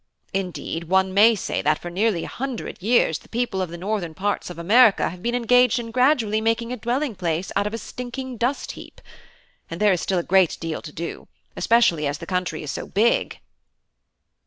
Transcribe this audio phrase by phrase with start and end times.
[0.33, 4.15] Indeed, one may say that for nearly a hundred years the people of the northern
[4.15, 7.77] parts of America have been engaged in gradually making a dwelling place out of a
[7.77, 8.99] stinking dust heap;
[9.69, 12.87] and there is still a great deal to do, especially as the country is so
[12.87, 13.41] big."